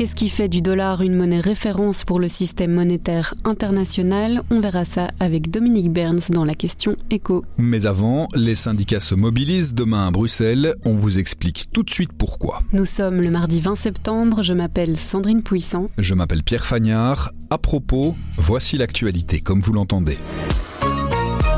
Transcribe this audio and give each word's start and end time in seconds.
Qu'est-ce 0.00 0.14
qui 0.14 0.30
fait 0.30 0.48
du 0.48 0.62
dollar 0.62 1.02
une 1.02 1.14
monnaie 1.14 1.40
référence 1.40 2.04
pour 2.04 2.20
le 2.20 2.28
système 2.28 2.72
monétaire 2.72 3.34
international? 3.44 4.40
On 4.50 4.58
verra 4.58 4.86
ça 4.86 5.10
avec 5.20 5.50
Dominique 5.50 5.92
Berns 5.92 6.22
dans 6.30 6.46
la 6.46 6.54
question 6.54 6.96
écho. 7.10 7.44
Mais 7.58 7.84
avant, 7.84 8.26
les 8.34 8.54
syndicats 8.54 9.00
se 9.00 9.14
mobilisent 9.14 9.74
demain 9.74 10.08
à 10.08 10.10
Bruxelles. 10.10 10.74
On 10.86 10.94
vous 10.94 11.18
explique 11.18 11.66
tout 11.70 11.82
de 11.82 11.90
suite 11.90 12.14
pourquoi. 12.14 12.62
Nous 12.72 12.86
sommes 12.86 13.20
le 13.20 13.30
mardi 13.30 13.60
20 13.60 13.76
septembre. 13.76 14.42
Je 14.42 14.54
m'appelle 14.54 14.96
Sandrine 14.96 15.42
Puissant. 15.42 15.90
Je 15.98 16.14
m'appelle 16.14 16.44
Pierre 16.44 16.66
Fagnard. 16.66 17.32
À 17.50 17.58
propos, 17.58 18.16
voici 18.38 18.78
l'actualité 18.78 19.42
comme 19.42 19.60
vous 19.60 19.74
l'entendez. 19.74 20.16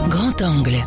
Grand 0.09 0.43
angle. 0.43 0.85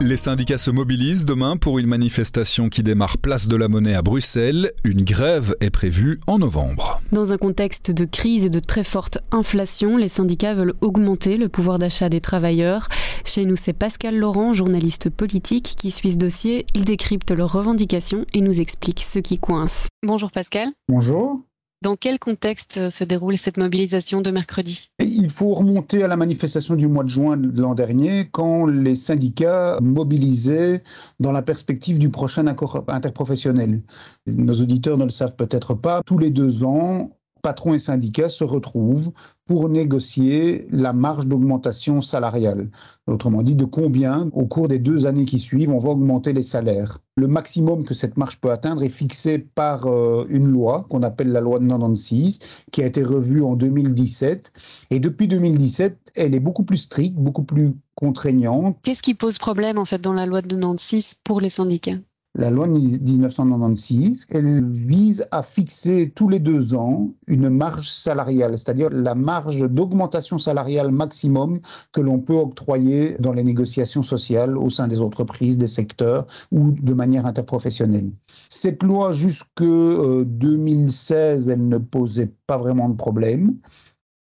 Les 0.00 0.16
syndicats 0.16 0.58
se 0.58 0.70
mobilisent 0.70 1.24
demain 1.24 1.56
pour 1.56 1.78
une 1.78 1.86
manifestation 1.86 2.68
qui 2.68 2.82
démarre 2.82 3.16
place 3.16 3.46
de 3.46 3.56
la 3.56 3.68
Monnaie 3.68 3.94
à 3.94 4.02
Bruxelles. 4.02 4.72
Une 4.82 5.04
grève 5.04 5.54
est 5.60 5.70
prévue 5.70 6.18
en 6.26 6.38
novembre. 6.38 7.00
Dans 7.12 7.32
un 7.32 7.38
contexte 7.38 7.90
de 7.90 8.04
crise 8.04 8.44
et 8.44 8.50
de 8.50 8.58
très 8.58 8.84
forte 8.84 9.18
inflation, 9.30 9.96
les 9.96 10.08
syndicats 10.08 10.54
veulent 10.54 10.74
augmenter 10.80 11.36
le 11.36 11.48
pouvoir 11.48 11.78
d'achat 11.78 12.08
des 12.08 12.20
travailleurs. 12.20 12.88
Chez 13.24 13.44
nous, 13.44 13.56
c'est 13.56 13.72
Pascal 13.72 14.18
Laurent, 14.18 14.52
journaliste 14.52 15.10
politique, 15.10 15.76
qui 15.78 15.90
suit 15.90 16.12
ce 16.12 16.16
dossier. 16.16 16.66
Il 16.74 16.84
décrypte 16.84 17.30
leurs 17.30 17.52
revendications 17.52 18.26
et 18.34 18.40
nous 18.40 18.60
explique 18.60 19.00
ce 19.00 19.20
qui 19.20 19.38
coince. 19.38 19.86
Bonjour 20.04 20.30
Pascal. 20.32 20.68
Bonjour. 20.88 21.40
Dans 21.82 21.96
quel 21.96 22.18
contexte 22.18 22.88
se 22.90 23.04
déroule 23.04 23.36
cette 23.36 23.58
mobilisation 23.58 24.22
de 24.22 24.30
mercredi? 24.30 24.88
Il 25.16 25.30
faut 25.30 25.54
remonter 25.54 26.02
à 26.02 26.08
la 26.08 26.16
manifestation 26.16 26.74
du 26.74 26.88
mois 26.88 27.04
de 27.04 27.08
juin 27.08 27.36
de 27.36 27.60
l'an 27.60 27.76
dernier, 27.76 28.24
quand 28.32 28.66
les 28.66 28.96
syndicats 28.96 29.78
mobilisaient 29.80 30.82
dans 31.20 31.30
la 31.30 31.40
perspective 31.40 32.00
du 32.00 32.10
prochain 32.10 32.48
accord 32.48 32.84
interprofessionnel. 32.88 33.80
Nos 34.26 34.60
auditeurs 34.60 34.98
ne 34.98 35.04
le 35.04 35.10
savent 35.10 35.36
peut-être 35.36 35.74
pas, 35.74 36.02
tous 36.04 36.18
les 36.18 36.30
deux 36.30 36.64
ans, 36.64 37.16
patrons 37.44 37.74
et 37.74 37.78
syndicats 37.78 38.30
se 38.30 38.42
retrouvent 38.42 39.12
pour 39.46 39.68
négocier 39.68 40.66
la 40.70 40.94
marge 40.94 41.26
d'augmentation 41.26 42.00
salariale. 42.00 42.70
Autrement 43.06 43.42
dit, 43.42 43.54
de 43.54 43.66
combien, 43.66 44.30
au 44.32 44.46
cours 44.46 44.66
des 44.66 44.78
deux 44.78 45.04
années 45.04 45.26
qui 45.26 45.38
suivent, 45.38 45.70
on 45.70 45.78
va 45.78 45.90
augmenter 45.90 46.32
les 46.32 46.42
salaires. 46.42 47.00
Le 47.16 47.28
maximum 47.28 47.84
que 47.84 47.92
cette 47.92 48.16
marge 48.16 48.40
peut 48.40 48.50
atteindre 48.50 48.82
est 48.82 48.88
fixé 48.88 49.38
par 49.38 49.86
euh, 49.86 50.24
une 50.30 50.48
loi 50.48 50.86
qu'on 50.88 51.02
appelle 51.02 51.32
la 51.32 51.42
loi 51.42 51.58
de 51.58 51.68
96, 51.68 52.38
qui 52.72 52.82
a 52.82 52.86
été 52.86 53.02
revue 53.02 53.42
en 53.42 53.56
2017. 53.56 54.50
Et 54.90 54.98
depuis 54.98 55.28
2017, 55.28 56.12
elle 56.14 56.34
est 56.34 56.40
beaucoup 56.40 56.64
plus 56.64 56.78
stricte, 56.78 57.14
beaucoup 57.14 57.44
plus 57.44 57.74
contraignante. 57.94 58.78
Qu'est-ce 58.82 59.02
qui 59.02 59.14
pose 59.14 59.36
problème 59.36 59.76
en 59.76 59.84
fait 59.84 60.00
dans 60.00 60.14
la 60.14 60.24
loi 60.24 60.40
de 60.40 60.48
96 60.48 61.16
pour 61.22 61.42
les 61.42 61.50
syndicats? 61.50 61.98
La 62.36 62.50
loi 62.50 62.66
de 62.66 62.72
1996, 62.72 64.26
elle 64.30 64.68
vise 64.68 65.24
à 65.30 65.42
fixer 65.42 66.10
tous 66.14 66.28
les 66.28 66.40
deux 66.40 66.74
ans 66.74 67.12
une 67.28 67.48
marge 67.48 67.88
salariale, 67.88 68.58
c'est-à-dire 68.58 68.90
la 68.90 69.14
marge 69.14 69.60
d'augmentation 69.70 70.38
salariale 70.38 70.90
maximum 70.90 71.60
que 71.92 72.00
l'on 72.00 72.18
peut 72.18 72.34
octroyer 72.34 73.16
dans 73.20 73.32
les 73.32 73.44
négociations 73.44 74.02
sociales 74.02 74.58
au 74.58 74.68
sein 74.68 74.88
des 74.88 75.00
entreprises, 75.00 75.58
des 75.58 75.68
secteurs 75.68 76.26
ou 76.50 76.72
de 76.72 76.92
manière 76.92 77.24
interprofessionnelle. 77.24 78.10
Cette 78.48 78.82
loi, 78.82 79.12
jusque 79.12 79.62
2016, 79.62 81.48
elle 81.48 81.68
ne 81.68 81.78
posait 81.78 82.32
pas 82.48 82.56
vraiment 82.56 82.88
de 82.88 82.96
problème 82.96 83.54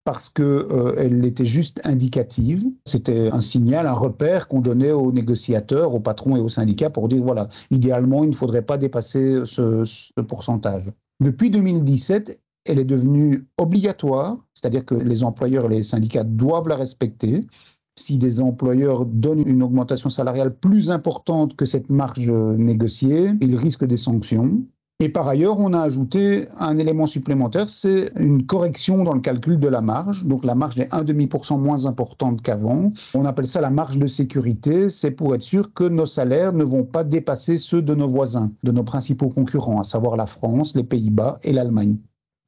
parce 0.04 0.28
qu'elle 0.28 0.44
euh, 0.44 1.22
était 1.22 1.46
juste 1.46 1.80
indicative. 1.84 2.64
C'était 2.84 3.30
un 3.30 3.40
signal, 3.40 3.86
un 3.86 3.92
repère 3.92 4.48
qu'on 4.48 4.60
donnait 4.60 4.92
aux 4.92 5.12
négociateurs, 5.12 5.94
aux 5.94 6.00
patrons 6.00 6.36
et 6.36 6.40
aux 6.40 6.48
syndicats 6.48 6.90
pour 6.90 7.08
dire 7.08 7.22
voilà, 7.22 7.48
idéalement, 7.70 8.24
il 8.24 8.30
ne 8.30 8.34
faudrait 8.34 8.62
pas 8.62 8.78
dépasser 8.78 9.42
ce, 9.44 9.84
ce 9.84 10.20
pourcentage. 10.22 10.84
Depuis 11.20 11.50
2017, 11.50 12.40
elle 12.64 12.78
est 12.78 12.84
devenue 12.84 13.46
obligatoire, 13.58 14.38
c'est-à-dire 14.54 14.84
que 14.84 14.94
les 14.94 15.24
employeurs 15.24 15.66
et 15.66 15.76
les 15.76 15.82
syndicats 15.82 16.24
doivent 16.24 16.68
la 16.68 16.76
respecter. 16.76 17.42
Si 17.96 18.18
des 18.18 18.40
employeurs 18.40 19.04
donnent 19.04 19.46
une 19.46 19.62
augmentation 19.62 20.08
salariale 20.08 20.56
plus 20.56 20.90
importante 20.90 21.56
que 21.56 21.66
cette 21.66 21.90
marge 21.90 22.30
négociée, 22.30 23.32
ils 23.40 23.56
risquent 23.56 23.84
des 23.84 23.96
sanctions. 23.96 24.62
Et 25.02 25.08
par 25.08 25.26
ailleurs, 25.26 25.58
on 25.58 25.72
a 25.74 25.80
ajouté 25.80 26.46
un 26.60 26.78
élément 26.78 27.08
supplémentaire, 27.08 27.68
c'est 27.68 28.12
une 28.20 28.46
correction 28.46 29.02
dans 29.02 29.14
le 29.14 29.20
calcul 29.20 29.58
de 29.58 29.66
la 29.66 29.80
marge. 29.80 30.24
Donc 30.24 30.44
la 30.44 30.54
marge 30.54 30.78
est 30.78 30.92
1,5% 30.92 31.58
moins 31.58 31.86
importante 31.86 32.40
qu'avant. 32.40 32.92
On 33.12 33.24
appelle 33.24 33.48
ça 33.48 33.60
la 33.60 33.72
marge 33.72 33.98
de 33.98 34.06
sécurité. 34.06 34.90
C'est 34.90 35.10
pour 35.10 35.34
être 35.34 35.42
sûr 35.42 35.74
que 35.74 35.82
nos 35.82 36.06
salaires 36.06 36.52
ne 36.52 36.62
vont 36.62 36.84
pas 36.84 37.02
dépasser 37.02 37.58
ceux 37.58 37.82
de 37.82 37.96
nos 37.96 38.06
voisins, 38.06 38.52
de 38.62 38.70
nos 38.70 38.84
principaux 38.84 39.28
concurrents, 39.28 39.80
à 39.80 39.84
savoir 39.84 40.16
la 40.16 40.26
France, 40.26 40.76
les 40.76 40.84
Pays-Bas 40.84 41.40
et 41.42 41.52
l'Allemagne. 41.52 41.98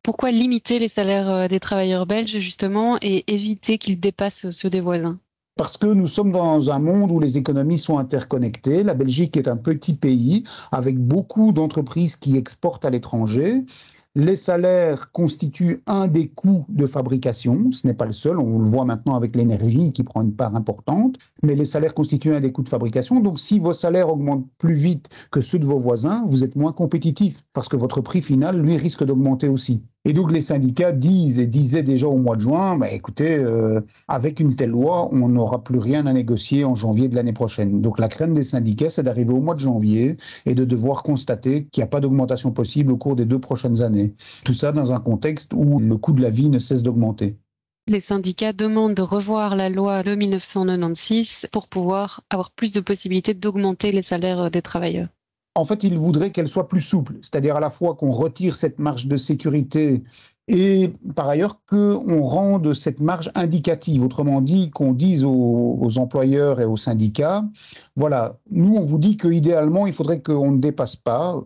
Pourquoi 0.04 0.30
limiter 0.30 0.78
les 0.78 0.86
salaires 0.86 1.28
euh, 1.28 1.48
des 1.48 1.58
travailleurs 1.58 2.06
belges 2.06 2.38
justement 2.38 2.98
et 3.02 3.24
éviter 3.34 3.78
qu'ils 3.78 3.98
dépassent 3.98 4.50
ceux 4.50 4.70
des 4.70 4.80
voisins? 4.80 5.18
Parce 5.56 5.76
que 5.76 5.86
nous 5.86 6.08
sommes 6.08 6.32
dans 6.32 6.70
un 6.70 6.80
monde 6.80 7.12
où 7.12 7.20
les 7.20 7.38
économies 7.38 7.78
sont 7.78 7.98
interconnectées. 7.98 8.82
La 8.82 8.94
Belgique 8.94 9.36
est 9.36 9.48
un 9.48 9.56
petit 9.56 9.94
pays 9.94 10.42
avec 10.72 10.98
beaucoup 10.98 11.52
d'entreprises 11.52 12.16
qui 12.16 12.36
exportent 12.36 12.84
à 12.84 12.90
l'étranger. 12.90 13.64
Les 14.16 14.36
salaires 14.36 15.10
constituent 15.10 15.82
un 15.86 16.06
des 16.06 16.28
coûts 16.28 16.64
de 16.68 16.86
fabrication. 16.86 17.72
Ce 17.72 17.86
n'est 17.86 17.94
pas 17.94 18.06
le 18.06 18.12
seul. 18.12 18.38
On 18.38 18.58
le 18.58 18.64
voit 18.64 18.84
maintenant 18.84 19.16
avec 19.16 19.34
l'énergie 19.34 19.92
qui 19.92 20.04
prend 20.04 20.22
une 20.22 20.34
part 20.34 20.54
importante. 20.54 21.16
Mais 21.42 21.54
les 21.54 21.64
salaires 21.64 21.94
constituent 21.94 22.34
un 22.34 22.40
des 22.40 22.52
coûts 22.52 22.62
de 22.62 22.68
fabrication. 22.68 23.18
Donc, 23.18 23.40
si 23.40 23.58
vos 23.58 23.74
salaires 23.74 24.08
augmentent 24.08 24.46
plus 24.58 24.74
vite 24.74 25.28
que 25.32 25.40
ceux 25.40 25.58
de 25.58 25.66
vos 25.66 25.78
voisins, 25.78 26.22
vous 26.26 26.44
êtes 26.44 26.54
moins 26.54 26.72
compétitif 26.72 27.44
parce 27.52 27.68
que 27.68 27.76
votre 27.76 28.00
prix 28.00 28.22
final, 28.22 28.60
lui, 28.60 28.76
risque 28.76 29.04
d'augmenter 29.04 29.48
aussi. 29.48 29.82
Et 30.06 30.12
donc, 30.12 30.32
les 30.32 30.42
syndicats 30.42 30.92
disent 30.92 31.40
et 31.40 31.46
disaient 31.46 31.82
déjà 31.82 32.08
au 32.08 32.18
mois 32.18 32.36
de 32.36 32.42
juin, 32.42 32.76
bah, 32.76 32.90
écoutez, 32.92 33.36
euh, 33.38 33.80
avec 34.06 34.38
une 34.38 34.54
telle 34.54 34.70
loi, 34.70 35.08
on 35.12 35.28
n'aura 35.30 35.64
plus 35.64 35.78
rien 35.78 36.04
à 36.06 36.12
négocier 36.12 36.66
en 36.66 36.74
janvier 36.74 37.08
de 37.08 37.14
l'année 37.14 37.32
prochaine. 37.32 37.80
Donc, 37.80 37.98
la 37.98 38.08
crainte 38.08 38.34
des 38.34 38.44
syndicats, 38.44 38.90
c'est 38.90 39.02
d'arriver 39.02 39.32
au 39.32 39.40
mois 39.40 39.54
de 39.54 39.60
janvier 39.60 40.18
et 40.44 40.54
de 40.54 40.64
devoir 40.64 41.02
constater 41.02 41.64
qu'il 41.72 41.80
n'y 41.80 41.86
a 41.86 41.88
pas 41.88 42.00
d'augmentation 42.00 42.50
possible 42.50 42.92
au 42.92 42.98
cours 42.98 43.16
des 43.16 43.24
deux 43.24 43.38
prochaines 43.38 43.80
années. 43.80 44.14
Tout 44.44 44.52
ça 44.52 44.72
dans 44.72 44.92
un 44.92 45.00
contexte 45.00 45.54
où 45.54 45.78
le 45.78 45.96
coût 45.96 46.12
de 46.12 46.20
la 46.20 46.30
vie 46.30 46.50
ne 46.50 46.58
cesse 46.58 46.82
d'augmenter. 46.82 47.38
Les 47.86 48.00
syndicats 48.00 48.52
demandent 48.52 48.94
de 48.94 49.02
revoir 49.02 49.56
la 49.56 49.70
loi 49.70 50.02
de 50.02 50.14
1996 50.14 51.48
pour 51.50 51.68
pouvoir 51.68 52.22
avoir 52.28 52.50
plus 52.50 52.72
de 52.72 52.80
possibilités 52.80 53.32
d'augmenter 53.32 53.90
les 53.90 54.02
salaires 54.02 54.50
des 54.50 54.62
travailleurs. 54.62 55.08
En 55.54 55.64
fait, 55.64 55.84
ils 55.84 55.98
voudraient 55.98 56.30
qu'elle 56.30 56.48
soit 56.48 56.68
plus 56.68 56.80
souple, 56.80 57.14
c'est-à-dire 57.20 57.56
à 57.56 57.60
la 57.60 57.70
fois 57.70 57.94
qu'on 57.94 58.10
retire 58.10 58.56
cette 58.56 58.78
marge 58.78 59.06
de 59.06 59.16
sécurité 59.16 60.02
et 60.46 60.92
par 61.14 61.28
ailleurs 61.28 61.60
qu'on 61.66 62.22
rende 62.22 62.74
cette 62.74 63.00
marge 63.00 63.30
indicative, 63.34 64.04
autrement 64.04 64.42
dit 64.42 64.70
qu'on 64.70 64.92
dise 64.92 65.24
aux, 65.24 65.78
aux, 65.80 65.98
employeurs 65.98 66.60
et 66.60 66.66
aux 66.66 66.76
syndicats, 66.76 67.44
voilà, 67.96 68.38
nous 68.50 68.74
on 68.74 68.80
vous 68.80 68.98
dit 68.98 69.16
qu'idéalement 69.16 69.86
il 69.86 69.94
faudrait 69.94 70.20
qu'on 70.20 70.52
ne 70.52 70.58
dépasse 70.58 70.96
pas 70.96 71.42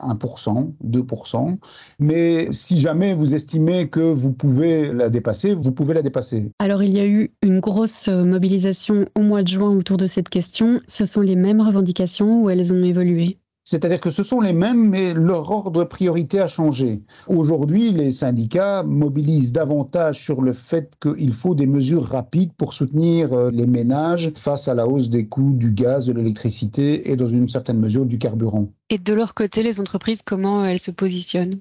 1%, 0.00 0.72
2%. 0.82 1.58
Mais 1.98 2.48
si 2.52 2.78
jamais 2.78 3.12
vous 3.12 3.34
estimez 3.34 3.88
que 3.88 4.00
vous 4.00 4.32
pouvez 4.32 4.92
la 4.92 5.10
dépasser, 5.10 5.54
vous 5.54 5.72
pouvez 5.72 5.92
la 5.92 6.02
dépasser. 6.02 6.50
Alors 6.58 6.82
il 6.82 6.92
y 6.92 7.00
a 7.00 7.06
eu 7.06 7.32
une 7.42 7.60
grosse 7.60 8.08
mobilisation 8.08 9.04
au 9.14 9.22
mois 9.22 9.42
de 9.42 9.48
juin 9.48 9.76
autour 9.76 9.96
de 9.96 10.06
cette 10.06 10.28
question. 10.30 10.80
Ce 10.86 11.04
sont 11.04 11.20
les 11.20 11.36
mêmes 11.36 11.60
revendications 11.60 12.44
ou 12.44 12.50
elles 12.50 12.72
ont 12.72 12.82
évolué? 12.82 13.38
C'est-à-dire 13.70 14.00
que 14.00 14.10
ce 14.10 14.22
sont 14.22 14.40
les 14.40 14.54
mêmes, 14.54 14.88
mais 14.88 15.12
leur 15.12 15.50
ordre 15.50 15.82
de 15.82 15.84
priorité 15.84 16.40
a 16.40 16.46
changé. 16.46 17.02
Aujourd'hui, 17.26 17.92
les 17.92 18.10
syndicats 18.10 18.82
mobilisent 18.82 19.52
davantage 19.52 20.24
sur 20.24 20.40
le 20.40 20.54
fait 20.54 20.94
qu'il 21.02 21.34
faut 21.34 21.54
des 21.54 21.66
mesures 21.66 22.02
rapides 22.02 22.54
pour 22.56 22.72
soutenir 22.72 23.34
euh, 23.34 23.50
les 23.50 23.66
ménages 23.66 24.32
face 24.38 24.68
à 24.68 24.74
la 24.74 24.88
hausse 24.88 25.10
des 25.10 25.28
coûts 25.28 25.52
du 25.52 25.72
gaz, 25.72 26.06
de 26.06 26.14
l'électricité 26.14 27.10
et 27.10 27.16
dans 27.16 27.28
une 27.28 27.46
certaine 27.46 27.78
mesure 27.78 28.06
du 28.06 28.16
carburant. 28.16 28.72
Et 28.88 28.96
de 28.96 29.12
leur 29.12 29.34
côté, 29.34 29.62
les 29.62 29.80
entreprises, 29.80 30.22
comment 30.22 30.64
elles 30.64 30.80
se 30.80 30.90
positionnent? 30.90 31.60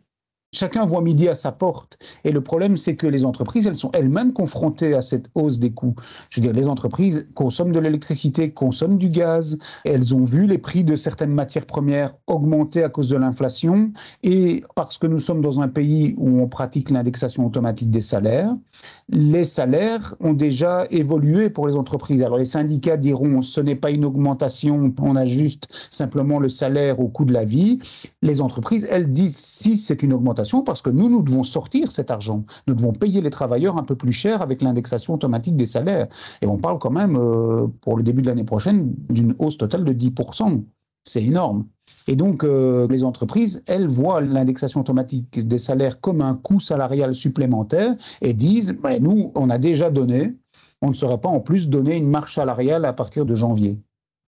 Chacun 0.57 0.87
voit 0.87 1.03
midi 1.03 1.27
à 1.27 1.35
sa 1.35 1.51
porte. 1.51 1.99
Et 2.23 2.31
le 2.31 2.41
problème, 2.41 2.77
c'est 2.77 2.95
que 2.95 3.05
les 3.05 3.25
entreprises, 3.25 3.67
elles 3.67 3.75
sont 3.75 3.91
elles-mêmes 3.93 4.33
confrontées 4.33 4.95
à 4.95 5.03
cette 5.03 5.27
hausse 5.35 5.59
des 5.59 5.71
coûts. 5.71 5.93
Je 6.31 6.41
veux 6.41 6.47
dire, 6.47 6.53
les 6.53 6.67
entreprises 6.67 7.27
consomment 7.35 7.71
de 7.71 7.79
l'électricité, 7.79 8.51
consomment 8.51 8.97
du 8.97 9.11
gaz. 9.11 9.59
Elles 9.85 10.15
ont 10.15 10.23
vu 10.23 10.47
les 10.47 10.57
prix 10.57 10.83
de 10.83 10.95
certaines 10.95 11.29
matières 11.29 11.67
premières 11.67 12.15
augmenter 12.25 12.83
à 12.83 12.89
cause 12.89 13.07
de 13.09 13.17
l'inflation. 13.17 13.91
Et 14.23 14.63
parce 14.73 14.97
que 14.97 15.05
nous 15.05 15.19
sommes 15.19 15.41
dans 15.41 15.61
un 15.61 15.67
pays 15.67 16.15
où 16.17 16.41
on 16.41 16.47
pratique 16.47 16.89
l'indexation 16.89 17.45
automatique 17.45 17.91
des 17.91 18.01
salaires, 18.01 18.55
les 19.09 19.45
salaires 19.45 20.15
ont 20.21 20.33
déjà 20.33 20.87
évolué 20.89 21.51
pour 21.51 21.67
les 21.67 21.75
entreprises. 21.75 22.23
Alors 22.23 22.39
les 22.39 22.45
syndicats 22.45 22.97
diront 22.97 23.43
ce 23.43 23.61
n'est 23.61 23.75
pas 23.75 23.91
une 23.91 24.05
augmentation, 24.05 24.91
on 24.99 25.15
ajuste 25.15 25.67
simplement 25.91 26.39
le 26.39 26.49
salaire 26.49 26.99
au 26.99 27.09
coût 27.09 27.25
de 27.25 27.33
la 27.33 27.45
vie. 27.45 27.77
Les 28.23 28.41
entreprises, 28.41 28.87
elles 28.89 29.11
disent 29.11 29.37
si 29.37 29.77
c'est 29.77 30.01
une 30.01 30.13
augmentation 30.13 30.46
parce 30.65 30.81
que 30.81 30.89
nous, 30.89 31.09
nous 31.09 31.21
devons 31.21 31.43
sortir 31.43 31.91
cet 31.91 32.11
argent. 32.11 32.43
Nous 32.67 32.75
devons 32.75 32.93
payer 32.93 33.21
les 33.21 33.29
travailleurs 33.29 33.77
un 33.77 33.83
peu 33.83 33.95
plus 33.95 34.13
cher 34.13 34.41
avec 34.41 34.61
l'indexation 34.61 35.13
automatique 35.13 35.55
des 35.55 35.65
salaires. 35.65 36.07
Et 36.41 36.47
on 36.47 36.57
parle 36.57 36.79
quand 36.79 36.91
même, 36.91 37.15
euh, 37.15 37.67
pour 37.81 37.97
le 37.97 38.03
début 38.03 38.21
de 38.21 38.27
l'année 38.27 38.43
prochaine, 38.43 38.93
d'une 39.09 39.35
hausse 39.39 39.57
totale 39.57 39.83
de 39.83 39.93
10%. 39.93 40.63
C'est 41.03 41.23
énorme. 41.23 41.65
Et 42.07 42.15
donc, 42.15 42.43
euh, 42.43 42.87
les 42.89 43.03
entreprises, 43.03 43.63
elles 43.67 43.87
voient 43.87 44.21
l'indexation 44.21 44.79
automatique 44.79 45.45
des 45.45 45.57
salaires 45.57 45.99
comme 45.99 46.21
un 46.21 46.35
coût 46.35 46.59
salarial 46.59 47.13
supplémentaire 47.13 47.95
et 48.21 48.33
disent, 48.33 48.77
nous, 49.01 49.31
on 49.35 49.49
a 49.49 49.57
déjà 49.57 49.89
donné, 49.89 50.35
on 50.81 50.89
ne 50.89 50.93
saurait 50.93 51.19
pas 51.19 51.29
en 51.29 51.39
plus 51.39 51.69
donner 51.69 51.97
une 51.97 52.09
marche 52.09 52.35
salariale 52.35 52.85
à 52.85 52.93
partir 52.93 53.25
de 53.25 53.35
janvier. 53.35 53.79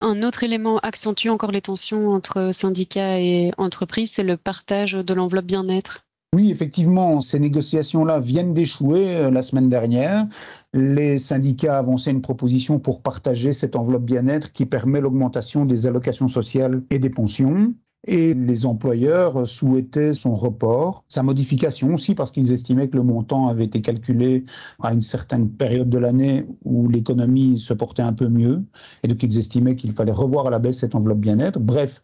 Un 0.01 0.23
autre 0.23 0.43
élément 0.43 0.79
accentue 0.79 1.29
encore 1.29 1.51
les 1.51 1.61
tensions 1.61 2.09
entre 2.09 2.51
syndicats 2.53 3.19
et 3.19 3.51
entreprises, 3.57 4.11
c'est 4.11 4.23
le 4.23 4.35
partage 4.35 4.93
de 4.93 5.13
l'enveloppe 5.13 5.45
bien-être. 5.45 6.05
Oui, 6.33 6.49
effectivement, 6.49 7.19
ces 7.19 7.39
négociations-là 7.39 8.21
viennent 8.21 8.53
d'échouer 8.53 9.17
euh, 9.17 9.31
la 9.31 9.41
semaine 9.41 9.67
dernière. 9.67 10.25
Les 10.73 11.17
syndicats 11.17 11.77
avançaient 11.77 12.11
une 12.11 12.21
proposition 12.21 12.79
pour 12.79 13.01
partager 13.01 13.51
cette 13.51 13.75
enveloppe 13.75 14.05
bien-être 14.05 14.53
qui 14.53 14.65
permet 14.65 15.01
l'augmentation 15.01 15.65
des 15.65 15.87
allocations 15.87 16.29
sociales 16.29 16.83
et 16.89 16.99
des 16.99 17.09
pensions 17.09 17.73
et 18.07 18.33
les 18.33 18.65
employeurs 18.65 19.47
souhaitaient 19.47 20.13
son 20.13 20.33
report, 20.33 21.03
sa 21.07 21.21
modification 21.21 21.93
aussi 21.93 22.15
parce 22.15 22.31
qu'ils 22.31 22.51
estimaient 22.51 22.87
que 22.87 22.97
le 22.97 23.03
montant 23.03 23.47
avait 23.47 23.65
été 23.65 23.81
calculé 23.81 24.43
à 24.81 24.91
une 24.91 25.01
certaine 25.01 25.49
période 25.49 25.89
de 25.89 25.99
l'année 25.99 26.45
où 26.65 26.87
l'économie 26.87 27.59
se 27.59 27.73
portait 27.73 28.01
un 28.01 28.13
peu 28.13 28.27
mieux 28.27 28.63
et 29.03 29.07
donc 29.07 29.21
ils 29.21 29.37
estimaient 29.37 29.75
qu'il 29.75 29.91
fallait 29.91 30.11
revoir 30.11 30.47
à 30.47 30.49
la 30.49 30.59
baisse 30.59 30.79
cette 30.79 30.95
enveloppe 30.95 31.19
bien-être. 31.19 31.59
Bref, 31.59 32.01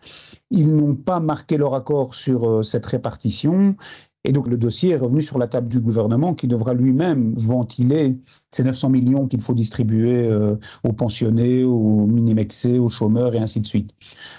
ils 0.51 0.69
n'ont 0.69 0.95
pas 0.95 1.19
marqué 1.19 1.57
leur 1.57 1.73
accord 1.73 2.13
sur 2.13 2.47
euh, 2.47 2.63
cette 2.63 2.85
répartition 2.85 3.75
et 4.27 4.33
donc 4.33 4.49
le 4.49 4.57
dossier 4.57 4.89
est 4.89 4.97
revenu 4.97 5.21
sur 5.21 5.37
la 5.37 5.47
table 5.47 5.69
du 5.69 5.79
gouvernement 5.79 6.33
qui 6.33 6.49
devra 6.49 6.73
lui-même 6.73 7.33
ventiler 7.35 8.19
ces 8.51 8.61
900 8.61 8.89
millions 8.89 9.25
qu'il 9.25 9.39
faut 9.39 9.53
distribuer 9.53 10.27
euh, 10.27 10.57
aux 10.83 10.91
pensionnés, 10.91 11.63
aux 11.63 12.05
minimexés, 12.05 12.77
aux 12.77 12.89
chômeurs 12.89 13.35
et 13.35 13.39
ainsi 13.39 13.61
de 13.61 13.67
suite. 13.67 13.91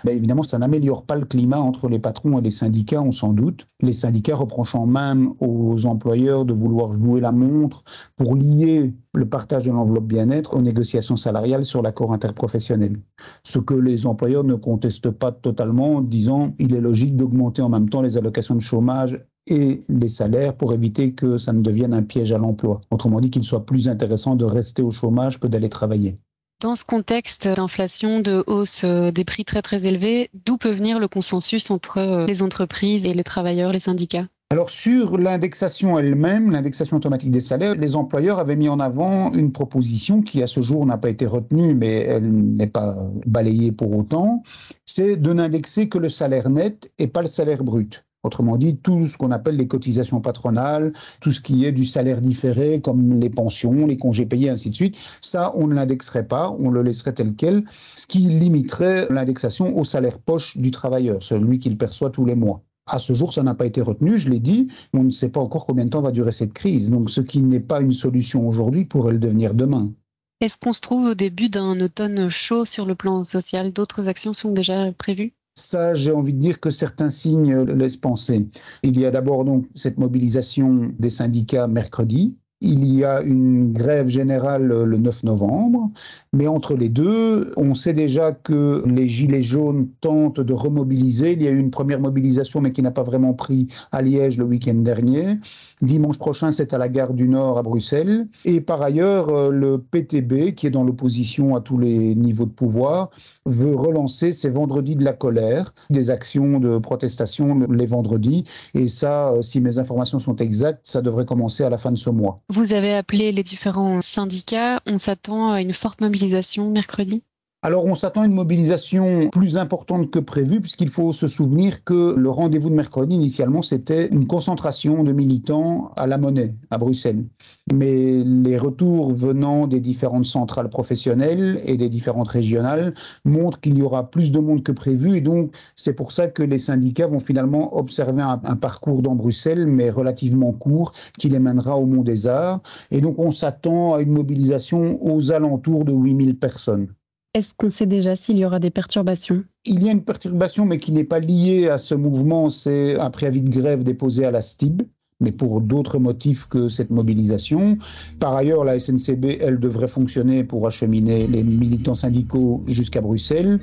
Mais 0.05 0.14
évidemment, 0.14 0.43
ça 0.43 0.58
n'améliore 0.58 1.05
pas 1.05 1.17
le 1.17 1.25
climat 1.25 1.58
entre 1.58 1.88
les 1.88 1.99
patrons 1.99 2.38
et 2.38 2.43
les 2.43 2.50
syndicats, 2.50 3.00
on 3.00 3.12
s'en 3.12 3.32
doute. 3.32 3.67
Les 3.81 3.94
syndicats 3.94 4.37
reprochant 4.37 4.87
même 4.87 5.32
aux 5.40 5.87
employeurs 5.87 6.44
de 6.44 6.52
vouloir 6.52 6.93
jouer 6.93 7.23
la 7.23 7.32
montre 7.32 7.82
pour 8.17 8.35
lier 8.35 8.94
le 9.14 9.26
partage 9.26 9.64
de 9.64 9.70
l'enveloppe 9.70 10.06
bien-être 10.06 10.55
aux 10.55 10.62
négociations 10.62 11.17
salariales 11.17 11.64
sur 11.64 11.81
l'accord 11.81 12.12
interprofessionnel. 12.12 12.99
Ce 13.43 13.58
que 13.58 13.75
les 13.75 14.06
employeurs 14.06 14.44
ne 14.44 14.55
contestent 14.55 15.11
pas 15.11 15.32
totalement, 15.32 16.02
disant 16.02 16.55
il 16.58 16.75
est 16.75 16.81
logique 16.81 17.17
d'augmenter 17.17 17.62
en 17.62 17.70
même 17.70 17.88
temps 17.88 18.02
les 18.02 18.19
allocations 18.19 18.55
de 18.55 18.61
chômage 18.61 19.19
et 19.49 19.83
les 19.89 20.09
salaires 20.09 20.55
pour 20.55 20.73
éviter 20.73 21.12
que 21.12 21.39
ça 21.39 21.53
ne 21.53 21.62
devienne 21.62 21.95
un 21.95 22.03
piège 22.03 22.33
à 22.33 22.39
l'emploi. 22.39 22.81
Autrement 22.91 23.21
dit, 23.21 23.31
qu'il 23.31 23.45
soit 23.45 23.67
plus 23.67 23.89
intéressant 23.89 24.37
de 24.37 24.45
rester 24.45 24.83
au 24.83 24.91
chômage 24.91 25.41
que 25.41 25.47
d'aller 25.47 25.69
travailler. 25.69 26.19
Dans 26.61 26.75
ce 26.75 26.85
contexte 26.85 27.47
d'inflation, 27.49 28.21
de 28.21 28.43
hausse 28.49 28.83
euh, 28.83 29.12
des 29.12 29.25
prix 29.25 29.45
très 29.45 29.62
très 29.62 29.87
élevés, 29.87 30.29
d'où 30.45 30.56
peut 30.56 30.73
venir 30.73 30.99
le 30.99 31.06
consensus 31.06 31.71
entre 31.71 31.99
euh, 31.99 32.27
les 32.27 32.43
entreprises 32.43 33.06
et 33.06 33.15
les 33.15 33.23
travailleurs, 33.23 33.73
les 33.73 33.81
syndicats? 33.81 34.27
Alors 34.50 34.71
sur 34.71 35.19
l'indexation 35.19 35.99
elle-même, 35.99 36.50
l'indexation 36.50 36.97
automatique 36.97 37.31
des 37.31 37.43
salaires, 37.43 37.75
les 37.75 37.97
employeurs 37.97 38.39
avaient 38.39 38.56
mis 38.56 38.71
en 38.71 38.81
avant 38.81 39.31
une 39.35 39.53
proposition 39.53 40.23
qui 40.23 40.43
à 40.43 40.47
ce 40.47 40.62
jour 40.62 40.87
n'a 40.87 40.97
pas 40.97 41.11
été 41.11 41.27
retenue, 41.27 41.75
mais 41.75 42.00
elle 42.00 42.29
n'est 42.31 42.67
pas 42.67 42.97
balayée 43.27 43.73
pour 43.73 43.95
autant, 43.95 44.43
c'est 44.87 45.17
de 45.17 45.33
n'indexer 45.35 45.91
que 45.91 45.99
le 45.99 46.09
salaire 46.09 46.49
net 46.49 46.91
et 46.99 47.09
pas 47.09 47.21
le 47.21 47.29
salaire 47.29 47.62
brut. 47.62 48.06
Autrement 48.25 48.56
dit, 48.56 48.76
tout 48.76 49.06
ce 49.06 49.17
qu'on 49.17 49.31
appelle 49.31 49.56
les 49.56 49.69
cotisations 49.69 50.20
patronales, 50.20 50.93
tout 51.20 51.31
ce 51.31 51.41
qui 51.41 51.65
est 51.65 51.73
du 51.73 51.85
salaire 51.85 52.20
différé, 52.20 52.81
comme 52.81 53.20
les 53.20 53.31
pensions, 53.31 53.87
les 53.87 53.97
congés 53.97 54.26
payés, 54.26 54.50
ainsi 54.50 54.70
de 54.70 54.75
suite, 54.75 54.97
ça, 55.20 55.53
on 55.55 55.69
ne 55.69 55.75
l'indexerait 55.75 56.26
pas, 56.26 56.55
on 56.59 56.70
le 56.70 56.82
laisserait 56.82 57.12
tel 57.12 57.35
quel, 57.37 57.62
ce 57.94 58.06
qui 58.06 58.19
limiterait 58.19 59.06
l'indexation 59.11 59.76
au 59.79 59.85
salaire 59.85 60.19
poche 60.19 60.56
du 60.56 60.73
travailleur, 60.73 61.23
celui 61.23 61.61
qu'il 61.61 61.79
perçoit 61.79 62.11
tous 62.11 62.25
les 62.25 62.35
mois. 62.35 62.62
À 62.87 62.99
ce 62.99 63.12
jour, 63.12 63.32
ça 63.32 63.43
n'a 63.43 63.55
pas 63.55 63.67
été 63.67 63.82
retenu, 63.82 64.19
je 64.19 64.31
l'ai 64.31 64.41
dit, 64.41 64.67
on 64.94 65.05
ne 65.05 65.11
sait 65.11 65.29
pas 65.29 65.41
encore 65.41 65.67
combien 65.67 65.85
de 65.85 65.91
temps 65.91 66.00
va 66.00 66.11
durer 66.11 66.32
cette 66.32 66.55
crise. 66.55 66.91
Donc 66.91 67.11
ce 67.11 67.21
qui 67.21 67.41
n'est 67.41 67.61
pas 67.61 67.81
une 67.81 67.93
solution 67.93 68.49
aujourd'hui 68.49 68.85
pourrait 68.85 69.12
le 69.12 69.19
devenir 69.19 69.55
demain. 69.55 69.93
Est-ce 70.41 70.56
qu'on 70.56 70.73
se 70.73 70.81
trouve 70.81 71.05
au 71.05 71.14
début 71.14 71.49
d'un 71.49 71.81
automne 71.81 72.29
chaud 72.29 72.64
sur 72.64 72.87
le 72.87 72.94
plan 72.94 73.25
social? 73.25 73.73
D'autres 73.73 74.09
actions 74.09 74.32
sont 74.32 74.53
déjà 74.53 74.91
prévues? 74.93 75.35
Ça, 75.59 75.95
j'ai 75.95 76.13
envie 76.13 76.33
de 76.33 76.41
dire 76.41 76.61
que 76.61 76.71
certains 76.71 77.11
signes 77.11 77.63
laissent 77.63 77.97
penser. 77.97 78.49
Il 78.83 78.99
y 78.99 79.07
a 79.07 79.11
d'abord 79.11 79.45
donc 79.45 79.67
cette 79.75 79.99
mobilisation 79.99 80.91
des 80.99 81.11
syndicats 81.11 81.69
mercredi, 81.69 82.37
il 82.61 82.85
y 82.93 83.05
a 83.05 83.23
une 83.23 83.73
grève 83.73 84.09
générale 84.09 84.67
le 84.67 84.99
9 84.99 85.23
novembre, 85.25 85.91
mais 86.33 86.49
entre 86.49 86.75
les 86.75 86.89
deux, 86.89 87.53
on 87.57 87.75
sait 87.75 87.93
déjà 87.93 88.33
que 88.33 88.83
les 88.87 89.07
Gilets 89.07 89.43
jaunes 89.43 89.89
tentent 90.01 90.41
de 90.41 90.53
remobiliser. 90.53 91.33
Il 91.33 91.43
y 91.43 91.47
a 91.47 91.53
eu 91.53 91.59
une 91.59 91.71
première 91.71 92.01
mobilisation, 92.01 92.61
mais 92.61 92.73
qui 92.73 92.83
n'a 92.83 92.91
pas 92.91 93.05
vraiment 93.05 93.33
pris 93.33 93.69
à 93.93 94.03
Liège 94.03 94.39
le 94.39 94.45
week-end 94.45 94.75
dernier. 94.75 95.39
Dimanche 95.83 96.19
prochain, 96.19 96.51
c'est 96.51 96.75
à 96.75 96.79
la 96.79 96.89
gare 96.89 97.15
du 97.15 97.29
Nord 97.29 97.59
à 97.59 97.63
Bruxelles. 97.63 98.27
Et 98.45 98.61
par 98.61 98.83
ailleurs, 98.83 99.29
euh, 99.29 99.51
le 99.51 99.79
PTB, 99.79 100.55
qui 100.55 100.67
est 100.67 100.71
dans 100.71 100.85
l'opposition 100.85 101.55
à 101.55 101.61
tous 101.61 101.79
les 101.79 102.15
niveaux 102.15 102.47
de 102.47 102.51
pouvoir, 102.51 103.11
veut 103.47 103.75
relancer 103.75 104.33
ces 104.33 104.51
vendredis 104.51 104.97
de 104.97 105.05
la 105.05 105.13
colère, 105.13 105.73
des 105.91 106.11
actions 106.11 106.59
de 106.59 106.79
protestation 106.79 107.61
les 107.71 107.87
vendredis. 107.87 108.45
Et 108.75 108.89
ça, 108.89 109.33
euh, 109.33 109.43
si 109.43 109.61
mes 109.61 109.79
informations 109.79 110.19
sont 110.19 110.37
exactes, 110.37 110.81
ça 110.85 111.01
devrait 111.01 111.25
commencer 111.25 111.65
à 111.65 111.71
la 111.71 111.79
fin 111.79 111.93
de 111.93 111.99
ce 111.99 112.11
mois. 112.11 112.41
Vous 112.49 112.73
avez 112.73 112.95
appelé 112.95 113.33
les 113.33 113.43
différents 113.43 114.01
syndicats. 114.01 114.81
On 114.87 114.99
s'attend 114.99 115.51
à 115.51 115.61
une 115.61 115.73
forte 115.73 116.01
mobilisation 116.01 116.71
mercredi? 116.71 117.23
Alors 117.61 117.87
on 117.87 117.97
s'attend 117.97 118.21
à 118.21 118.27
une 118.27 118.35
mobilisation 118.35 119.31
plus 119.31 119.57
importante 119.57 120.13
que 120.13 120.21
prévu 120.21 120.61
puisqu'il 120.61 120.91
faut 120.91 121.13
se 121.13 121.27
souvenir 121.27 121.83
que 121.83 122.15
le 122.17 122.31
rendez-vous 122.31 122.71
de 122.71 122.75
mercredi 122.77 123.17
initialement 123.17 123.63
c'était 123.63 124.07
une 124.07 124.29
concentration 124.29 125.03
de 125.03 125.13
militants 125.13 125.91
à 125.97 126.07
la 126.07 126.19
monnaie 126.19 126.55
à 126.71 126.79
Bruxelles. 126.79 127.27
Mais 127.73 128.23
les 128.25 128.57
retours 128.57 129.11
venant 129.11 129.67
des 129.67 129.81
différentes 129.81 130.25
centrales 130.25 130.69
professionnelles 130.69 131.61
et 131.65 131.77
des 131.77 131.89
différentes 131.89 132.29
régionales 132.29 132.95
montrent 133.25 133.59
qu'il 133.59 133.77
y 133.77 133.83
aura 133.83 134.09
plus 134.09 134.31
de 134.31 134.38
monde 134.38 134.62
que 134.62 134.71
prévu 134.71 135.17
et 135.17 135.21
donc 135.21 135.53
c'est 135.75 135.95
pour 135.95 136.12
ça 136.12 136.29
que 136.29 136.45
les 136.45 136.59
syndicats 136.59 137.09
vont 137.09 137.19
finalement 137.19 137.77
observer 137.77 138.23
un, 138.23 138.41
un 138.45 138.57
parcours 138.57 139.03
dans 139.03 139.17
Bruxelles 139.17 139.67
mais 139.67 139.91
relativement 139.91 140.53
court 140.53 140.93
qui 141.19 141.29
les 141.29 141.41
mènera 141.41 141.77
au 141.77 141.87
Mont 141.87 142.05
des 142.05 142.29
Arts 142.29 142.61
et 142.93 143.00
donc 143.00 143.19
on 143.19 143.33
s'attend 143.33 143.95
à 143.95 144.00
une 144.00 144.12
mobilisation 144.12 145.05
aux 145.05 145.33
alentours 145.33 145.85
de 145.85 145.93
8000 145.93 146.38
personnes. 146.38 146.87
Est-ce 147.35 147.52
qu'on 147.56 147.70
sait 147.70 147.87
déjà 147.87 148.16
s'il 148.16 148.38
y 148.38 148.44
aura 148.44 148.58
des 148.58 148.70
perturbations? 148.70 149.44
Il 149.66 149.85
y 149.85 149.88
a 149.88 149.92
une 149.92 150.02
perturbation, 150.02 150.64
mais 150.64 150.78
qui 150.78 150.92
n'est 150.92 151.04
pas 151.04 151.20
liée 151.20 151.68
à 151.68 151.76
ce 151.76 151.94
mouvement. 151.94 152.49
C'est 152.49 152.99
un 152.99 153.11
préavis 153.11 153.42
de 153.42 153.50
grève 153.50 153.82
déposé 153.82 154.25
à 154.25 154.30
la 154.30 154.40
STIB, 154.40 154.82
mais 155.20 155.32
pour 155.32 155.61
d'autres 155.61 155.99
motifs 155.99 156.47
que 156.47 156.70
cette 156.70 156.90
mobilisation. 156.90 157.76
Par 158.18 158.35
ailleurs, 158.35 158.64
la 158.64 158.80
SNCB, 158.80 159.38
elle, 159.40 159.61
devrait 159.61 159.88
fonctionner 159.88 160.42
pour 160.42 160.66
acheminer 160.66 161.26
les 161.26 161.42
militants 161.42 161.94
syndicaux 161.94 162.64
jusqu'à 162.66 163.02
Bruxelles. 163.02 163.61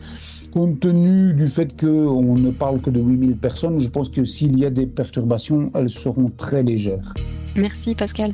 Compte 0.52 0.80
tenu 0.80 1.34
du 1.34 1.50
fait 1.50 1.78
qu'on 1.78 2.36
ne 2.36 2.52
parle 2.52 2.80
que 2.82 2.92
de 2.92 3.02
8000 3.02 3.36
personnes, 3.36 3.80
je 3.80 3.90
pense 3.90 4.10
que 4.10 4.24
s'il 4.24 4.58
y 4.60 4.66
a 4.66 4.70
des 4.70 4.86
perturbations, 4.86 5.72
elles 5.74 5.90
seront 5.90 6.30
très 6.30 6.62
légères. 6.62 7.14
Merci 7.56 7.96
Pascal. 7.96 8.34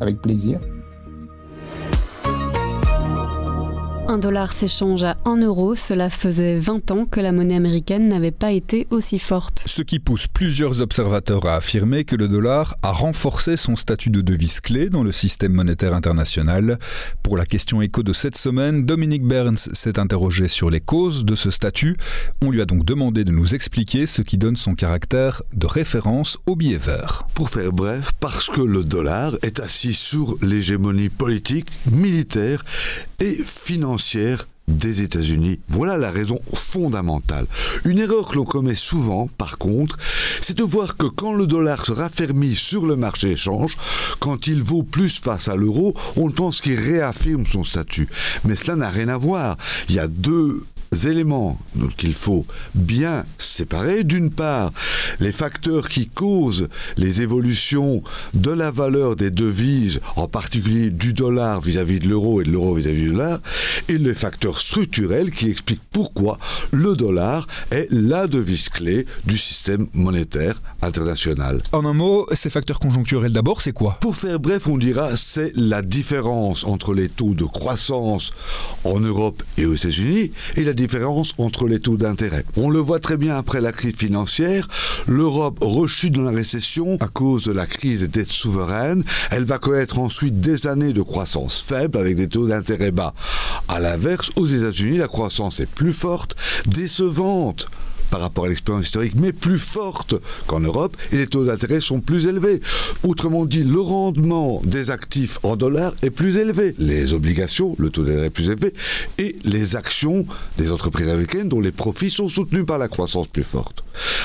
Avec 0.00 0.22
plaisir. 0.22 0.60
Un 4.10 4.18
dollar 4.18 4.52
s'échange 4.52 5.04
à 5.04 5.18
1 5.24 5.36
euro. 5.36 5.76
Cela 5.76 6.10
faisait 6.10 6.58
20 6.58 6.90
ans 6.90 7.06
que 7.06 7.20
la 7.20 7.30
monnaie 7.30 7.54
américaine 7.54 8.08
n'avait 8.08 8.32
pas 8.32 8.50
été 8.50 8.88
aussi 8.90 9.20
forte. 9.20 9.62
Ce 9.66 9.82
qui 9.82 10.00
pousse 10.00 10.26
plusieurs 10.26 10.80
observateurs 10.80 11.46
à 11.46 11.54
affirmer 11.54 12.02
que 12.02 12.16
le 12.16 12.26
dollar 12.26 12.76
a 12.82 12.90
renforcé 12.90 13.56
son 13.56 13.76
statut 13.76 14.10
de 14.10 14.20
devise 14.20 14.58
clé 14.58 14.90
dans 14.90 15.04
le 15.04 15.12
système 15.12 15.52
monétaire 15.52 15.94
international. 15.94 16.80
Pour 17.22 17.36
la 17.36 17.46
question 17.46 17.82
écho 17.82 18.02
de 18.02 18.12
cette 18.12 18.36
semaine, 18.36 18.84
Dominique 18.84 19.22
Burns 19.22 19.70
s'est 19.74 20.00
interrogé 20.00 20.48
sur 20.48 20.70
les 20.70 20.80
causes 20.80 21.24
de 21.24 21.36
ce 21.36 21.52
statut. 21.52 21.96
On 22.42 22.50
lui 22.50 22.60
a 22.60 22.64
donc 22.64 22.84
demandé 22.84 23.22
de 23.24 23.30
nous 23.30 23.54
expliquer 23.54 24.08
ce 24.08 24.22
qui 24.22 24.38
donne 24.38 24.56
son 24.56 24.74
caractère 24.74 25.40
de 25.54 25.68
référence 25.68 26.36
au 26.46 26.56
billet 26.56 26.78
vert. 26.78 27.28
Pour 27.34 27.48
faire 27.48 27.72
bref, 27.72 28.10
parce 28.18 28.48
que 28.48 28.60
le 28.60 28.82
dollar 28.82 29.36
est 29.42 29.60
assis 29.60 29.94
sur 29.94 30.36
l'hégémonie 30.42 31.10
politique, 31.10 31.68
militaire 31.88 32.64
et 33.20 33.38
financière 33.44 33.99
des 34.68 35.02
États-Unis. 35.02 35.58
Voilà 35.68 35.96
la 35.96 36.10
raison 36.10 36.40
fondamentale. 36.54 37.46
Une 37.84 37.98
erreur 37.98 38.28
que 38.28 38.36
l'on 38.36 38.44
commet 38.44 38.74
souvent, 38.74 39.28
par 39.38 39.58
contre, 39.58 39.96
c'est 40.40 40.56
de 40.56 40.62
voir 40.62 40.96
que 40.96 41.06
quand 41.06 41.34
le 41.34 41.46
dollar 41.46 41.84
se 41.84 41.92
raffermit 41.92 42.56
sur 42.56 42.86
le 42.86 42.96
marché 42.96 43.32
échange, 43.32 43.76
quand 44.20 44.46
il 44.46 44.62
vaut 44.62 44.82
plus 44.82 45.18
face 45.18 45.48
à 45.48 45.56
l'euro, 45.56 45.94
on 46.16 46.30
pense 46.30 46.60
qu'il 46.60 46.78
réaffirme 46.78 47.46
son 47.46 47.64
statut. 47.64 48.08
Mais 48.44 48.56
cela 48.56 48.76
n'a 48.76 48.90
rien 48.90 49.08
à 49.08 49.16
voir. 49.16 49.56
Il 49.88 49.96
y 49.96 49.98
a 49.98 50.08
deux 50.08 50.64
éléments 51.06 51.58
qu'il 51.96 52.14
faut 52.14 52.44
bien 52.74 53.24
séparer. 53.38 54.04
D'une 54.04 54.30
part, 54.30 54.72
les 55.20 55.32
facteurs 55.32 55.88
qui 55.88 56.08
causent 56.08 56.68
les 56.96 57.22
évolutions 57.22 58.02
de 58.34 58.50
la 58.50 58.70
valeur 58.70 59.16
des 59.16 59.30
devises, 59.30 60.00
en 60.16 60.28
particulier 60.28 60.90
du 60.90 61.12
dollar 61.12 61.60
vis-à-vis 61.60 62.00
de 62.00 62.08
l'euro 62.08 62.40
et 62.40 62.44
de 62.44 62.50
l'euro 62.50 62.74
vis-à-vis 62.74 63.02
du 63.02 63.10
dollar, 63.10 63.40
et 63.88 63.98
les 63.98 64.14
facteurs 64.14 64.58
structurels 64.58 65.30
qui 65.30 65.48
expliquent 65.48 65.80
pourquoi 65.90 66.38
le 66.72 66.94
dollar 66.96 67.46
est 67.70 67.88
la 67.90 68.26
devise 68.26 68.68
clé 68.68 69.06
du 69.24 69.38
système 69.38 69.86
monétaire 69.94 70.60
international. 70.82 71.62
En 71.72 71.84
un 71.84 71.92
mot, 71.92 72.26
ces 72.32 72.50
facteurs 72.50 72.78
conjoncturels 72.78 73.32
d'abord, 73.32 73.62
c'est 73.62 73.72
quoi? 73.72 73.98
Pour 74.00 74.16
faire 74.16 74.40
bref, 74.40 74.66
on 74.66 74.78
dira 74.78 75.16
c'est 75.16 75.52
la 75.56 75.82
différence 75.82 76.64
entre 76.64 76.94
les 76.94 77.08
taux 77.08 77.34
de 77.34 77.44
croissance 77.44 78.32
en 78.84 79.00
Europe 79.00 79.42
et 79.56 79.66
aux 79.66 79.74
États-Unis 79.74 80.32
et 80.56 80.64
la 80.64 80.72
différence 80.80 81.34
entre 81.36 81.66
les 81.68 81.78
taux 81.78 81.96
d'intérêt. 81.96 82.44
On 82.56 82.70
le 82.70 82.78
voit 82.78 83.00
très 83.00 83.16
bien 83.16 83.36
après 83.36 83.60
la 83.60 83.72
crise 83.72 83.96
financière, 83.96 84.66
l'Europe 85.06 85.58
rechute 85.60 86.14
dans 86.14 86.22
la 86.22 86.30
récession 86.30 86.96
à 87.00 87.08
cause 87.08 87.44
de 87.44 87.52
la 87.52 87.66
crise 87.66 88.00
des 88.00 88.08
dettes 88.08 88.32
souveraines, 88.32 89.04
elle 89.30 89.44
va 89.44 89.58
connaître 89.58 89.98
ensuite 89.98 90.40
des 90.40 90.66
années 90.66 90.92
de 90.92 91.02
croissance 91.02 91.60
faible 91.60 91.98
avec 91.98 92.16
des 92.16 92.28
taux 92.28 92.48
d'intérêt 92.48 92.92
bas. 92.92 93.12
À 93.68 93.78
l'inverse, 93.78 94.30
aux 94.36 94.46
États-Unis, 94.46 94.96
la 94.96 95.08
croissance 95.08 95.60
est 95.60 95.66
plus 95.70 95.92
forte, 95.92 96.34
décevante 96.66 97.68
par 98.10 98.20
rapport 98.20 98.44
à 98.44 98.48
l'expérience 98.48 98.86
historique, 98.86 99.14
mais 99.14 99.32
plus 99.32 99.58
forte 99.58 100.14
qu'en 100.46 100.60
Europe, 100.60 100.96
et 101.12 101.16
les 101.16 101.26
taux 101.26 101.44
d'intérêt 101.44 101.80
sont 101.80 102.00
plus 102.00 102.26
élevés. 102.26 102.60
Autrement 103.04 103.46
dit, 103.46 103.62
le 103.62 103.80
rendement 103.80 104.60
des 104.64 104.90
actifs 104.90 105.38
en 105.42 105.56
dollars 105.56 105.94
est 106.02 106.10
plus 106.10 106.36
élevé. 106.36 106.74
Les 106.78 107.14
obligations, 107.14 107.76
le 107.78 107.90
taux 107.90 108.02
d'intérêt 108.02 108.26
est 108.26 108.30
plus 108.30 108.48
élevé, 108.48 108.74
et 109.18 109.36
les 109.44 109.76
actions 109.76 110.26
des 110.58 110.72
entreprises 110.72 111.08
américaines 111.08 111.48
dont 111.48 111.60
les 111.60 111.72
profits 111.72 112.10
sont 112.10 112.28
soutenus 112.28 112.66
par 112.66 112.78
la 112.78 112.88
croissance 112.88 113.28
plus 113.28 113.44
forte. 113.44 113.84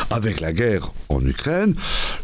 Avec 0.10 0.40
la 0.40 0.54
guerre 0.54 0.92
en 1.10 1.26
Ukraine, 1.26 1.76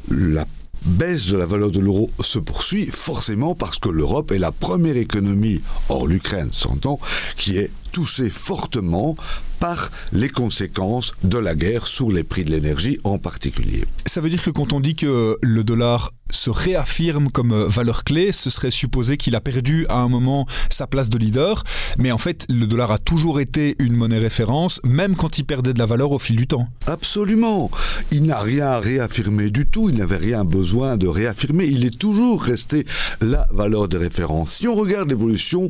la 0.10 0.46
baisse 0.86 1.28
de 1.28 1.38
la 1.38 1.46
valeur 1.46 1.72
de 1.72 1.80
l'euro 1.80 2.10
se 2.22 2.40
poursuit 2.40 2.88
forcément 2.88 3.56
parce 3.56 3.78
que 3.78 3.90
l'Europe 3.90 4.32
est 4.32 4.40
la 4.40 4.52
première 4.52 4.98
économie, 4.98 5.62
hors 5.90 6.08
l'Ukraine 6.08 6.50
s'entend, 6.52 7.00
qui 7.38 7.58
est 7.58 7.72
touchée 7.92 8.30
fortement 8.30 9.16
par 9.62 9.92
les 10.12 10.28
conséquences 10.28 11.14
de 11.24 11.38
la 11.38 11.54
guerre 11.56 11.86
sur 11.86 12.12
les 12.12 12.24
prix 12.24 12.44
de 12.44 12.50
l'énergie 12.50 13.00
en 13.04 13.20
particulier. 13.20 13.86
Ça 14.08 14.20
veut 14.20 14.30
dire 14.30 14.44
que 14.44 14.50
quand 14.50 14.74
on 14.74 14.80
dit 14.80 14.96
que 14.96 15.38
le 15.42 15.64
dollar 15.64 16.12
se 16.32 16.50
réaffirme 16.50 17.30
comme 17.30 17.66
valeur 17.66 18.04
clé, 18.04 18.32
ce 18.32 18.50
serait 18.50 18.72
supposer 18.72 19.18
qu'il 19.18 19.36
a 19.36 19.42
perdu 19.42 19.86
à 19.90 19.98
un 19.98 20.08
moment 20.08 20.48
sa 20.70 20.88
place 20.88 21.10
de 21.10 21.18
leader, 21.18 21.64
mais 21.98 22.12
en 22.12 22.18
fait 22.18 22.46
le 22.50 22.66
dollar 22.66 22.92
a 22.92 22.98
toujours 22.98 23.40
été 23.40 23.76
une 23.80 23.94
monnaie 23.94 24.18
référence, 24.18 24.80
même 24.84 25.16
quand 25.16 25.38
il 25.38 25.44
perdait 25.44 25.74
de 25.74 25.80
la 25.80 25.86
valeur 25.86 26.12
au 26.12 26.20
fil 26.20 26.38
du 26.38 26.48
temps. 26.48 26.68
Absolument. 26.88 27.70
Il 28.12 28.24
n'a 28.24 28.40
rien 28.40 28.68
à 28.68 28.80
réaffirmer 28.80 29.50
du 29.50 29.66
tout, 29.66 29.90
il 29.90 29.98
n'avait 29.98 30.18
rien 30.18 30.44
besoin 30.46 30.98
de 30.98 31.08
réaffirmer, 31.08 31.66
il 31.66 31.86
est 31.86 31.98
toujours 31.98 32.42
resté 32.42 32.86
la 33.20 33.46
valeur 33.52 33.88
de 33.88 33.98
référence. 33.98 34.54
Si 34.54 34.68
on 34.68 34.76
regarde 34.76 35.10
l'évolution 35.10 35.70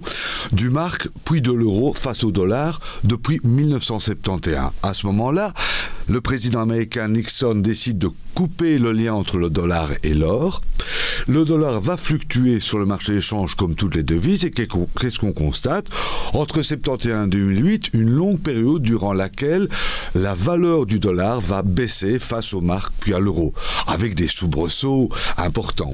du 0.53 0.69
marque 0.69 1.09
puis 1.25 1.41
de 1.41 1.51
l'euro 1.51 1.93
face 1.93 2.23
au 2.23 2.31
dollar 2.31 2.79
depuis 3.03 3.39
1971, 3.81 4.71
à 4.83 4.93
ce 4.93 5.05
moment-là, 5.07 5.53
le 6.11 6.19
président 6.19 6.61
américain 6.61 7.07
Nixon 7.07 7.55
décide 7.55 7.97
de 7.97 8.09
couper 8.35 8.77
le 8.77 8.91
lien 8.91 9.13
entre 9.13 9.37
le 9.37 9.49
dollar 9.49 9.91
et 10.03 10.13
l'or. 10.13 10.61
Le 11.27 11.45
dollar 11.45 11.79
va 11.79 11.95
fluctuer 11.95 12.59
sur 12.59 12.79
le 12.79 12.85
marché 12.85 13.13
d'échange 13.13 13.55
comme 13.55 13.75
toutes 13.75 13.95
les 13.95 14.03
devises 14.03 14.43
et 14.43 14.51
qu'est-ce 14.51 15.19
qu'on 15.19 15.31
constate? 15.31 15.85
Entre 16.33 16.61
71 16.61 17.27
et 17.27 17.29
2008, 17.29 17.91
une 17.93 18.09
longue 18.09 18.39
période 18.39 18.81
durant 18.81 19.13
laquelle 19.13 19.69
la 20.13 20.35
valeur 20.35 20.85
du 20.85 20.99
dollar 20.99 21.39
va 21.39 21.63
baisser 21.63 22.19
face 22.19 22.53
aux 22.53 22.61
marques 22.61 22.93
puis 22.99 23.13
à 23.13 23.19
l'euro, 23.19 23.53
avec 23.87 24.13
des 24.13 24.27
soubresauts 24.27 25.07
importants. 25.37 25.93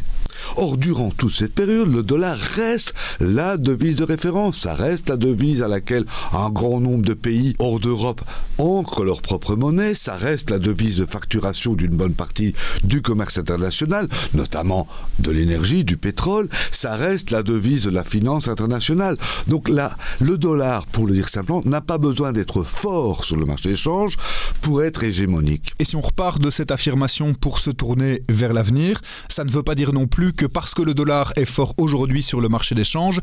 Or, 0.55 0.77
durant 0.77 1.09
toute 1.09 1.33
cette 1.33 1.53
période, 1.53 1.91
le 1.91 2.03
dollar 2.03 2.37
reste 2.37 2.93
la 3.19 3.57
devise 3.57 3.95
de 3.95 4.03
référence. 4.03 4.61
Ça 4.61 4.73
reste 4.73 5.09
la 5.09 5.17
devise 5.17 5.61
à 5.61 5.67
laquelle 5.67 6.05
un 6.33 6.49
grand 6.49 6.79
nombre 6.79 7.03
de 7.03 7.13
pays 7.13 7.55
hors 7.59 7.79
d'Europe 7.79 8.21
ancrent 8.57 9.03
leur 9.03 9.21
propre 9.21 9.55
monnaie. 9.55 9.93
Ça 10.07 10.15
reste 10.15 10.51
la 10.51 10.59
devise 10.59 10.99
de 10.99 11.05
facturation 11.05 11.73
d'une 11.73 11.97
bonne 11.97 12.13
partie 12.13 12.53
du 12.85 13.01
commerce 13.01 13.37
international, 13.37 14.07
notamment 14.33 14.87
de 15.19 15.31
l'énergie, 15.31 15.83
du 15.83 15.97
pétrole. 15.97 16.47
Ça 16.71 16.95
reste 16.95 17.29
la 17.29 17.43
devise 17.43 17.83
de 17.83 17.89
la 17.89 18.05
finance 18.05 18.47
internationale. 18.47 19.17
Donc 19.47 19.67
là, 19.67 19.97
le 20.21 20.37
dollar, 20.37 20.85
pour 20.85 21.07
le 21.07 21.13
dire 21.13 21.27
simplement, 21.27 21.61
n'a 21.65 21.81
pas 21.81 21.97
besoin 21.97 22.31
d'être 22.31 22.63
fort 22.63 23.25
sur 23.25 23.35
le 23.35 23.43
marché 23.43 23.67
d'échange 23.67 24.15
pour 24.61 24.81
être 24.81 25.03
hégémonique. 25.03 25.73
Et 25.77 25.83
si 25.83 25.97
on 25.97 26.01
repart 26.01 26.41
de 26.41 26.51
cette 26.51 26.71
affirmation 26.71 27.33
pour 27.33 27.59
se 27.59 27.69
tourner 27.69 28.23
vers 28.29 28.53
l'avenir, 28.53 29.01
ça 29.27 29.43
ne 29.43 29.51
veut 29.51 29.63
pas 29.63 29.75
dire 29.75 29.91
non 29.91 30.07
plus 30.07 30.31
que 30.31 30.45
parce 30.45 30.73
que 30.73 30.83
le 30.83 30.93
dollar 30.93 31.33
est 31.35 31.43
fort 31.43 31.73
aujourd'hui 31.77 32.23
sur 32.23 32.39
le 32.39 32.47
marché 32.47 32.75
d'échange, 32.75 33.19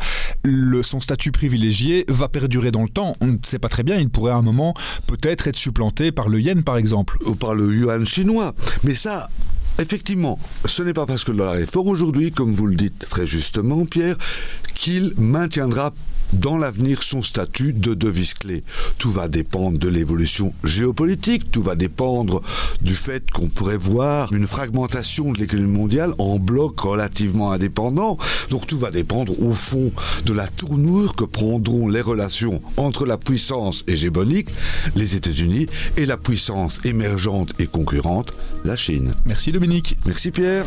son 0.83 1.01
statut 1.01 1.33
privilégié 1.33 2.05
va 2.09 2.29
perdurer 2.29 2.73
dans 2.73 2.83
le 2.83 2.91
temps. 2.91 3.17
On 3.23 3.29
ne 3.29 3.39
sait 3.43 3.59
pas 3.59 3.71
très 3.71 3.85
bien, 3.85 3.97
il 3.97 4.11
pourrait 4.11 4.33
à 4.33 4.37
un 4.37 4.43
moment 4.43 4.75
peut-être 5.07 5.49
être 5.49 5.57
supplanté 5.57 6.13
par 6.13 6.29
le 6.29 6.43
yen 6.43 6.63
par 6.65 6.77
exemple. 6.77 7.17
Ou 7.27 7.35
par 7.35 7.55
le 7.55 7.73
yuan 7.73 8.07
chinois. 8.07 8.55
Mais 8.83 8.95
ça, 8.95 9.29
Effectivement, 9.81 10.39
ce 10.67 10.85
n'est 10.85 10.93
pas 10.93 11.05
parce 11.05 11.25
que 11.25 11.33
le 11.33 11.39
dollar 11.39 11.57
est 11.57 11.69
fort 11.69 11.89
aujourd'hui, 11.89 12.31
comme 12.31 12.55
vous 12.55 12.67
le 12.67 12.77
dites 12.77 13.07
très 13.11 13.27
justement, 13.27 13.85
Pierre, 13.87 14.17
qu'il 14.77 15.13
maintiendra 15.19 15.93
dans 16.35 16.59
l'avenir 16.59 17.03
son 17.03 17.23
statut 17.23 17.73
de 17.73 17.95
devise 17.95 18.35
clé. 18.35 18.65
Tout 18.99 19.11
va 19.11 19.29
dépendre 19.29 19.79
de 19.79 19.89
l'évolution 19.89 20.53
géopolitique, 20.65 21.51
tout 21.51 21.63
va 21.63 21.75
dépendre 21.75 22.43
du 22.81 22.95
fait 22.95 23.31
qu'on 23.31 23.49
pourrait 23.49 23.77
voir 23.77 24.33
une 24.33 24.47
fragmentation 24.47 25.33
de 25.33 25.39
l'économie 25.39 25.71
mondiale 25.71 26.13
en 26.19 26.39
blocs 26.39 26.81
relativement 26.81 27.53
indépendants. 27.53 28.19
Donc 28.51 28.67
tout 28.67 28.79
va 28.79 28.91
dépendre 28.91 29.41
au 29.43 29.53
fond 29.53 29.93
de 30.25 30.33
la 30.33 30.47
tournure 30.47 31.15
que 31.15 31.25
prendront 31.25 31.89
les 31.89 32.01
relations 32.01 32.61
entre 32.77 33.07
la 33.07 33.17
puissance 33.17 33.85
hégémonique, 33.87 34.49
les 34.97 35.17
États-Unis, 35.17 35.67
et 35.97 36.07
la 36.07 36.17
puissance 36.17 36.81
émergente 36.85 37.53
et 37.59 37.67
concurrente, 37.67 38.35
la 38.65 38.77
Chine. 38.77 39.15
Merci 39.27 39.53
Dominique. 39.53 39.97
Merci 40.07 40.31
Pierre. 40.31 40.67